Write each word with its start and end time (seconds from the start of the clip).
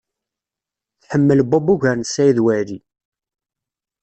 Tḥemmel 1.01 1.39
Bob 1.49 1.65
ugar 1.73 1.95
n 1.97 2.03
Saɛid 2.05 2.39
Waɛli. 2.43 2.77